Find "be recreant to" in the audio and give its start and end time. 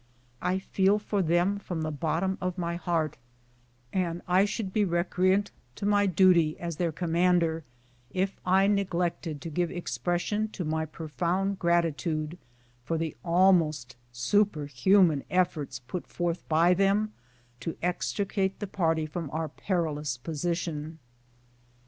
4.73-5.85